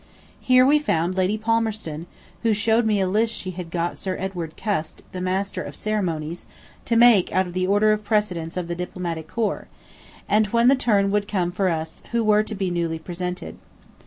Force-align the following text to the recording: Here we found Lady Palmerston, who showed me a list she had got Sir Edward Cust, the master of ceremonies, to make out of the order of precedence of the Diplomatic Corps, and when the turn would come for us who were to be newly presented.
Here 0.39 0.65
we 0.65 0.79
found 0.79 1.13
Lady 1.15 1.37
Palmerston, 1.37 2.07
who 2.41 2.53
showed 2.55 2.87
me 2.87 2.99
a 2.99 3.07
list 3.07 3.31
she 3.35 3.51
had 3.51 3.69
got 3.69 3.99
Sir 3.99 4.17
Edward 4.19 4.57
Cust, 4.57 5.03
the 5.11 5.21
master 5.21 5.61
of 5.61 5.75
ceremonies, 5.75 6.47
to 6.85 6.95
make 6.95 7.31
out 7.31 7.45
of 7.45 7.53
the 7.53 7.67
order 7.67 7.91
of 7.91 8.03
precedence 8.03 8.57
of 8.57 8.67
the 8.67 8.73
Diplomatic 8.73 9.27
Corps, 9.27 9.67
and 10.27 10.47
when 10.47 10.69
the 10.69 10.75
turn 10.75 11.11
would 11.11 11.27
come 11.27 11.51
for 11.51 11.69
us 11.69 12.01
who 12.13 12.23
were 12.23 12.41
to 12.41 12.55
be 12.55 12.71
newly 12.71 12.97
presented. 12.97 13.59